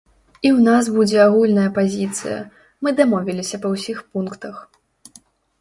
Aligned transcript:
І 0.27 0.47
ў 0.57 0.59
нас 0.67 0.85
будзе 0.95 1.19
агульная 1.25 1.67
пазіцыя, 1.75 2.37
мы 2.87 2.95
дамовіліся 3.01 3.63
па 3.67 3.73
ўсіх 3.75 3.97
пунктах. 4.15 4.55